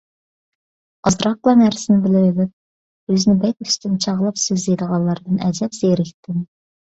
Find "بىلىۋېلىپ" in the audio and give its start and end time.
2.05-3.13